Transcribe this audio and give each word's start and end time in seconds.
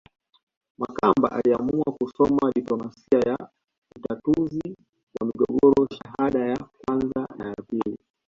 Makamba 0.77 1.31
aliamua 1.31 1.83
kusoma 1.91 2.51
diplomasia 2.55 3.19
ya 3.19 3.49
utatuzi 3.95 4.77
wa 5.21 5.25
migogoro 5.27 5.87
shahada 5.95 6.39
ya 6.45 6.57
kwanza 6.63 7.27
na 7.37 7.47
ya 7.49 7.55
pili 7.55 7.97